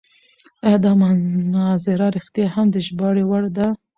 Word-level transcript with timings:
ایا 0.65 0.77
دا 0.85 0.91
مناظره 1.01 2.07
رښتیا 2.17 2.47
هم 2.55 2.67
د 2.71 2.75
ژباړې 2.87 3.23
وړ 3.29 3.43
ده؟ 3.57 3.67